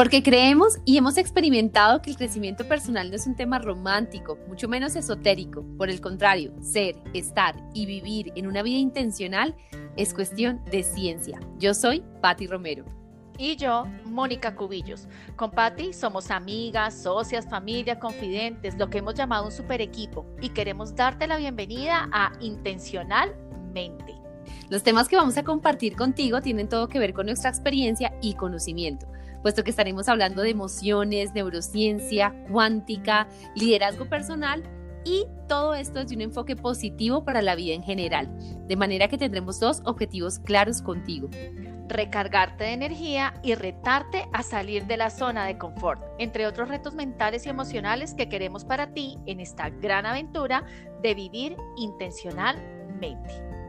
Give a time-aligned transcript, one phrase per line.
[0.00, 4.66] Porque creemos y hemos experimentado que el crecimiento personal no es un tema romántico, mucho
[4.66, 5.62] menos esotérico.
[5.76, 9.54] Por el contrario, ser, estar y vivir en una vida intencional
[9.98, 11.38] es cuestión de ciencia.
[11.58, 12.86] Yo soy Patti Romero.
[13.36, 15.06] Y yo, Mónica Cubillos.
[15.36, 20.24] Con Patti somos amigas, socias, familia, confidentes, lo que hemos llamado un super equipo.
[20.40, 24.19] Y queremos darte la bienvenida a Intencionalmente.
[24.68, 28.34] Los temas que vamos a compartir contigo tienen todo que ver con nuestra experiencia y
[28.34, 29.06] conocimiento
[29.42, 34.62] puesto que estaremos hablando de emociones, neurociencia, cuántica, liderazgo personal
[35.04, 38.28] y todo esto desde un enfoque positivo para la vida en general,
[38.66, 41.28] de manera que tendremos dos objetivos claros contigo.
[41.88, 46.94] Recargarte de energía y retarte a salir de la zona de confort, entre otros retos
[46.94, 50.64] mentales y emocionales que queremos para ti en esta gran aventura
[51.02, 53.59] de vivir intencionalmente.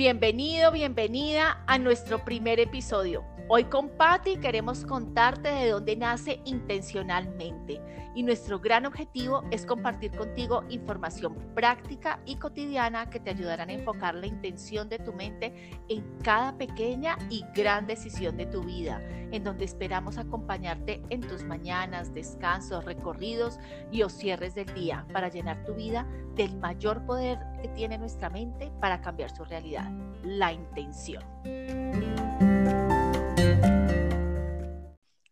[0.00, 3.22] Bienvenido, bienvenida a nuestro primer episodio.
[3.52, 7.80] Hoy con Patti queremos contarte de dónde nace intencionalmente
[8.14, 13.72] y nuestro gran objetivo es compartir contigo información práctica y cotidiana que te ayudarán a
[13.72, 19.02] enfocar la intención de tu mente en cada pequeña y gran decisión de tu vida,
[19.32, 23.58] en donde esperamos acompañarte en tus mañanas, descansos, recorridos
[23.90, 28.30] y o cierres del día para llenar tu vida del mayor poder que tiene nuestra
[28.30, 29.90] mente para cambiar su realidad,
[30.22, 31.24] la intención.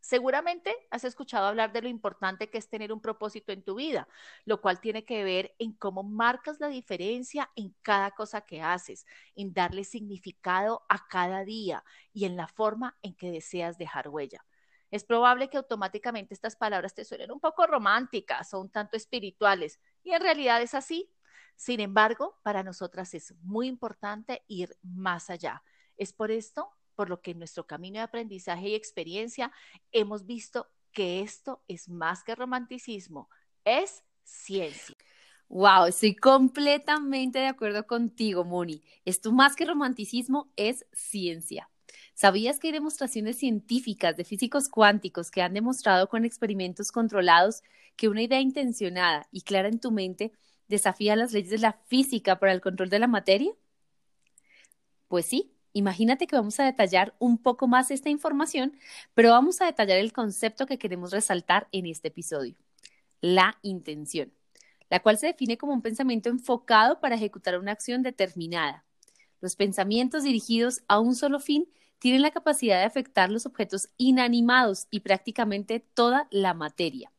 [0.08, 4.08] Seguramente has escuchado hablar de lo importante que es tener un propósito en tu vida,
[4.46, 9.04] lo cual tiene que ver en cómo marcas la diferencia en cada cosa que haces,
[9.36, 14.46] en darle significado a cada día y en la forma en que deseas dejar huella.
[14.90, 19.78] Es probable que automáticamente estas palabras te suenen un poco románticas o un tanto espirituales,
[20.02, 21.12] y en realidad es así.
[21.54, 25.62] Sin embargo, para nosotras es muy importante ir más allá.
[25.98, 29.52] Es por esto por lo que en nuestro camino de aprendizaje y experiencia
[29.92, 33.30] hemos visto que esto es más que romanticismo,
[33.64, 34.96] es ciencia.
[35.48, 38.82] Wow, estoy completamente de acuerdo contigo, Moni.
[39.04, 41.70] Esto más que romanticismo es ciencia.
[42.14, 47.62] ¿Sabías que hay demostraciones científicas de físicos cuánticos que han demostrado con experimentos controlados
[47.94, 50.32] que una idea intencionada y clara en tu mente
[50.66, 53.52] desafía las leyes de la física para el control de la materia?
[55.06, 58.72] Pues sí, Imagínate que vamos a detallar un poco más esta información,
[59.14, 62.56] pero vamos a detallar el concepto que queremos resaltar en este episodio,
[63.20, 64.32] la intención,
[64.90, 68.84] la cual se define como un pensamiento enfocado para ejecutar una acción determinada.
[69.40, 71.68] Los pensamientos dirigidos a un solo fin
[72.00, 77.12] tienen la capacidad de afectar los objetos inanimados y prácticamente toda la materia.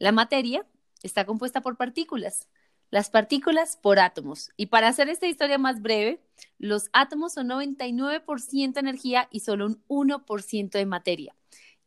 [0.00, 0.66] La materia
[1.04, 2.48] está compuesta por partículas,
[2.94, 4.52] las partículas por átomos.
[4.56, 6.20] Y para hacer esta historia más breve,
[6.58, 11.34] los átomos son 99% energía y solo un 1% de materia.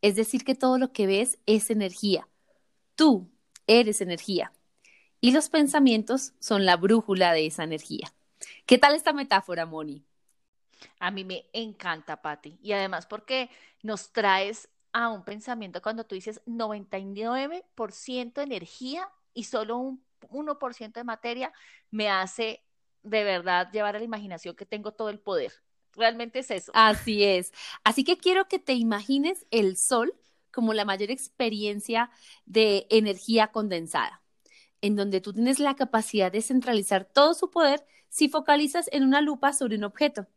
[0.02, 2.28] Es decir, que todo lo que ves es energía.
[2.96, 3.32] Tú
[3.68, 4.52] eres energía.
[5.22, 8.14] Y los pensamientos son la brújula de esa energía.
[8.66, 10.04] ¿Qué tal esta metáfora, Moni?
[11.00, 12.60] A mí me encanta, Patti.
[12.62, 13.50] Y además porque
[13.82, 21.04] nos traes a un pensamiento cuando tú dices 99% energía y solo un 1% de
[21.04, 21.54] materia,
[21.92, 22.64] me hace
[23.04, 25.52] de verdad llevar a la imaginación que tengo todo el poder.
[25.94, 26.72] Realmente es eso.
[26.76, 27.52] Así es.
[27.84, 30.14] Así que quiero que te imagines el sol
[30.52, 32.10] como la mayor experiencia
[32.46, 34.22] de energía condensada,
[34.82, 39.22] en donde tú tienes la capacidad de centralizar todo su poder si focalizas en una
[39.22, 40.28] lupa sobre un objeto.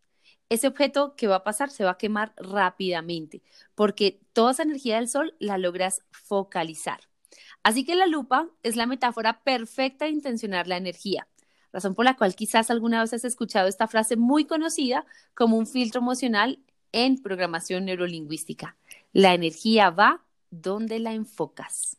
[0.49, 3.43] Ese objeto que va a pasar se va a quemar rápidamente,
[3.75, 7.10] porque toda esa energía del sol la logras focalizar.
[7.63, 11.29] Así que la lupa es la metáfora perfecta de intencionar la energía,
[11.73, 15.05] razón por la cual quizás alguna vez has escuchado esta frase muy conocida
[15.35, 16.59] como un filtro emocional
[16.93, 18.77] en programación neurolingüística.
[19.13, 21.97] La energía va donde la enfocas.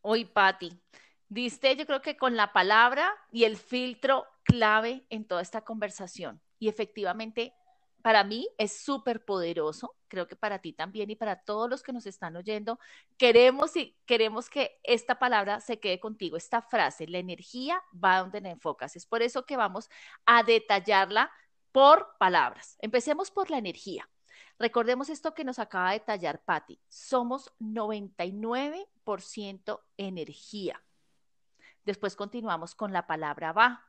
[0.00, 0.72] Hoy, Patti,
[1.28, 6.40] diste yo creo que con la palabra y el filtro clave en toda esta conversación.
[6.58, 7.52] Y efectivamente
[8.06, 11.92] para mí es súper poderoso, creo que para ti también y para todos los que
[11.92, 12.78] nos están oyendo,
[13.16, 18.40] queremos y queremos que esta palabra se quede contigo, esta frase, la energía va donde
[18.40, 18.94] la enfocas.
[18.94, 19.90] Es por eso que vamos
[20.24, 21.32] a detallarla
[21.72, 22.76] por palabras.
[22.78, 24.08] Empecemos por la energía.
[24.56, 26.78] Recordemos esto que nos acaba de detallar Patti.
[26.86, 30.80] Somos 99% energía.
[31.84, 33.84] Después continuamos con la palabra va,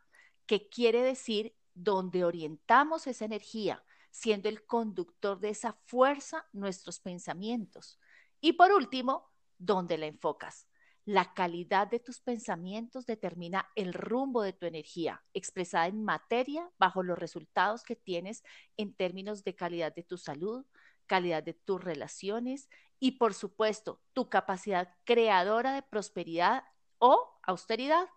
[0.48, 8.00] que quiere decir donde orientamos esa energía, siendo el conductor de esa fuerza nuestros pensamientos.
[8.42, 10.68] Y por último, ¿dónde la enfocas?
[11.06, 17.02] La calidad de tus pensamientos determina el rumbo de tu energía, expresada en materia bajo
[17.02, 18.44] los resultados que tienes
[18.76, 20.66] en términos de calidad de tu salud,
[21.06, 22.70] calidad de tus relaciones
[23.00, 26.64] y, por supuesto, tu capacidad creadora de prosperidad
[26.98, 28.10] o austeridad.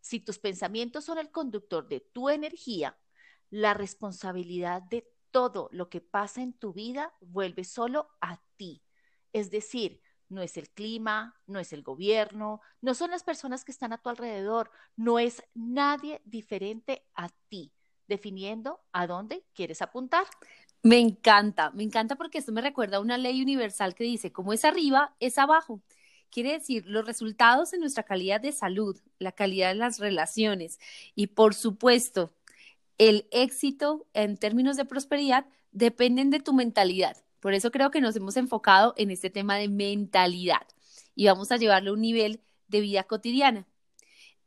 [0.00, 2.98] Si tus pensamientos son el conductor de tu energía,
[3.50, 8.82] la responsabilidad de todo lo que pasa en tu vida vuelve solo a ti.
[9.34, 10.00] Es decir,
[10.30, 13.98] no es el clima, no es el gobierno, no son las personas que están a
[13.98, 17.70] tu alrededor, no es nadie diferente a ti,
[18.08, 20.24] definiendo a dónde quieres apuntar.
[20.82, 24.54] Me encanta, me encanta porque esto me recuerda a una ley universal que dice, como
[24.54, 25.82] es arriba, es abajo.
[26.30, 30.78] Quiere decir, los resultados en nuestra calidad de salud, la calidad de las relaciones
[31.14, 32.32] y, por supuesto,
[32.98, 37.16] el éxito en términos de prosperidad dependen de tu mentalidad.
[37.40, 40.66] Por eso creo que nos hemos enfocado en este tema de mentalidad
[41.14, 43.66] y vamos a llevarlo a un nivel de vida cotidiana.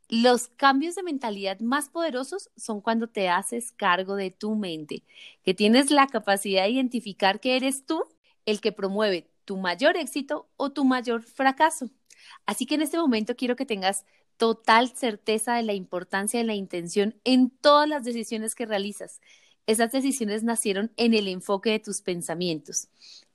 [0.08, 5.04] Los cambios de mentalidad más poderosos son cuando te haces cargo de tu mente,
[5.44, 8.02] que tienes la capacidad de identificar que eres tú
[8.44, 11.90] el que promueve tu mayor éxito o tu mayor fracaso.
[12.44, 14.04] Así que en este momento quiero que tengas
[14.40, 19.20] total certeza de la importancia de la intención en todas las decisiones que realizas.
[19.66, 22.88] Esas decisiones nacieron en el enfoque de tus pensamientos.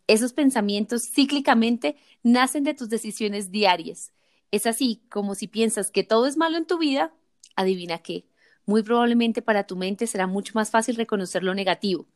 [0.07, 4.13] Esos pensamientos cíclicamente nacen de tus decisiones diarias.
[4.49, 7.13] Es así como si piensas que todo es malo en tu vida,
[7.55, 8.25] adivina qué.
[8.65, 12.07] Muy probablemente para tu mente será mucho más fácil reconocer lo negativo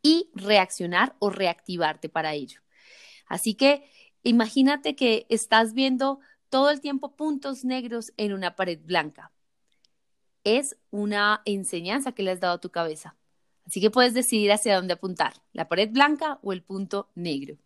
[0.00, 2.60] y reaccionar o reactivarte para ello.
[3.26, 3.82] Así que
[4.22, 6.20] imagínate que estás viendo
[6.52, 9.32] todo el tiempo puntos negros en una pared blanca.
[10.44, 13.16] Es una enseñanza que le has dado a tu cabeza.
[13.64, 17.56] Así que puedes decidir hacia dónde apuntar, la pared blanca o el punto negro.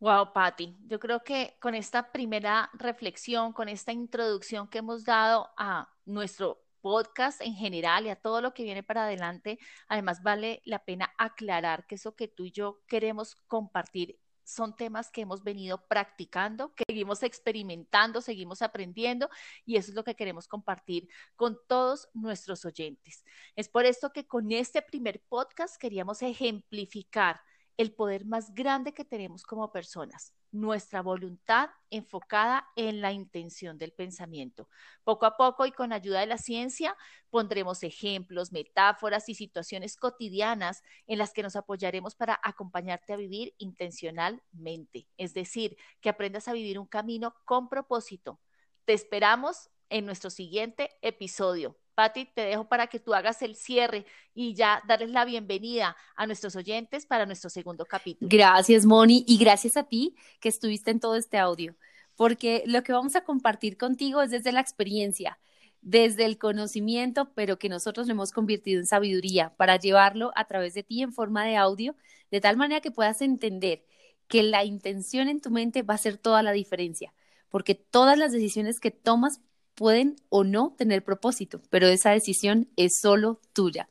[0.00, 5.50] Wow, Patti, yo creo que con esta primera reflexión, con esta introducción que hemos dado
[5.58, 9.58] a nuestro podcast en general y a todo lo que viene para adelante,
[9.88, 15.10] además vale la pena aclarar que eso que tú y yo queremos compartir son temas
[15.10, 19.28] que hemos venido practicando, que seguimos experimentando, seguimos aprendiendo
[19.64, 23.24] y eso es lo que queremos compartir con todos nuestros oyentes.
[23.56, 27.40] Es por esto que con este primer podcast queríamos ejemplificar
[27.76, 33.92] el poder más grande que tenemos como personas, nuestra voluntad enfocada en la intención del
[33.92, 34.68] pensamiento.
[35.02, 36.96] Poco a poco y con ayuda de la ciencia
[37.30, 43.54] pondremos ejemplos, metáforas y situaciones cotidianas en las que nos apoyaremos para acompañarte a vivir
[43.58, 48.38] intencionalmente, es decir, que aprendas a vivir un camino con propósito.
[48.84, 51.81] Te esperamos en nuestro siguiente episodio.
[51.94, 56.26] Patti, te dejo para que tú hagas el cierre y ya darles la bienvenida a
[56.26, 58.28] nuestros oyentes para nuestro segundo capítulo.
[58.30, 61.76] Gracias, Moni, y gracias a ti que estuviste en todo este audio,
[62.16, 65.38] porque lo que vamos a compartir contigo es desde la experiencia,
[65.82, 70.74] desde el conocimiento, pero que nosotros lo hemos convertido en sabiduría para llevarlo a través
[70.74, 71.96] de ti en forma de audio,
[72.30, 73.84] de tal manera que puedas entender
[74.28, 77.12] que la intención en tu mente va a ser toda la diferencia,
[77.50, 79.42] porque todas las decisiones que tomas
[79.74, 83.88] pueden o no tener propósito, pero esa decisión es solo tuya.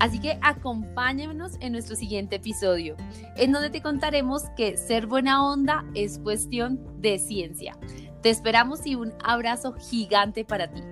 [0.00, 2.96] Así que acompáñanos en nuestro siguiente episodio,
[3.36, 7.76] en donde te contaremos que ser buena onda es cuestión de ciencia.
[8.22, 10.82] Te esperamos y un abrazo gigante para ti.